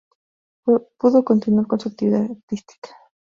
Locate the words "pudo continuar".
0.99-1.67